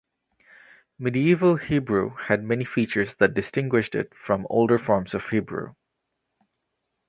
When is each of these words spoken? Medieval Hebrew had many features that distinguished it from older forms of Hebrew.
Medieval 0.97 1.57
Hebrew 1.57 2.15
had 2.27 2.43
many 2.43 2.65
features 2.65 3.15
that 3.17 3.35
distinguished 3.35 3.93
it 3.93 4.13
from 4.15 4.47
older 4.49 4.79
forms 4.79 5.13
of 5.13 5.29
Hebrew. 5.29 5.75